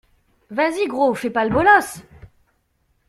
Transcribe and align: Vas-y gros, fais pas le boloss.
Vas-y 0.49 0.87
gros, 0.87 1.13
fais 1.13 1.29
pas 1.29 1.45
le 1.45 1.51
boloss. 1.53 2.01